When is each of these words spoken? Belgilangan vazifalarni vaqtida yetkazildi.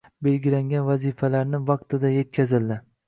Belgilangan 0.27 0.87
vazifalarni 0.87 1.59
vaqtida 1.67 2.13
yetkazildi. 2.15 2.79